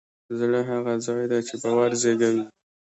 زړه 0.39 0.59
هغه 0.69 0.93
ځای 1.05 1.23
دی 1.31 1.39
چې 1.47 1.55
باور 1.63 1.91
زېږوي. 2.01 2.43